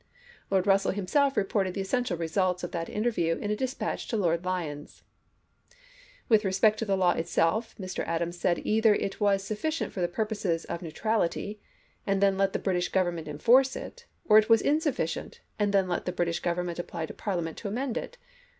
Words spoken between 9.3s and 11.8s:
sufficient for the purposes of neutral ity,